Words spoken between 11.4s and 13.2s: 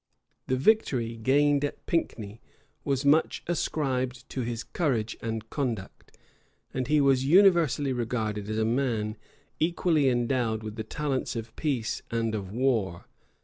peace and of war.